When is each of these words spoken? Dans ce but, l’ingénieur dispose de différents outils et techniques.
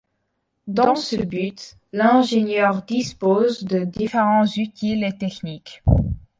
Dans 0.65 0.95
ce 0.95 1.15
but, 1.15 1.77
l’ingénieur 1.93 2.81
dispose 2.81 3.63
de 3.63 3.83
différents 3.85 4.45
outils 4.57 5.03
et 5.03 5.15
techniques. 5.15 5.83